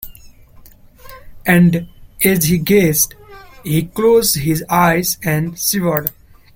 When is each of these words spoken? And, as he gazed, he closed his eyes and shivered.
And, 1.45 1.87
as 2.23 2.45
he 2.45 2.57
gazed, 2.57 3.13
he 3.63 3.83
closed 3.83 4.37
his 4.37 4.63
eyes 4.67 5.19
and 5.23 5.59
shivered. 5.59 6.09